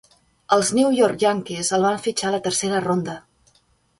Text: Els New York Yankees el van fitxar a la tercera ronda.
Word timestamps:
Els 0.55 0.69
New 0.77 0.89
York 0.99 1.25
Yankees 1.25 1.69
el 1.77 1.85
van 1.87 2.01
fitxar 2.07 2.31
a 2.31 2.35
la 2.39 2.41
tercera 2.47 2.83
ronda. 2.89 3.21